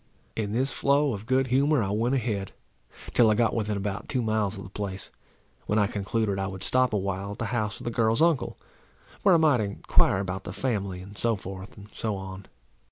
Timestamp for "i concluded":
5.77-6.39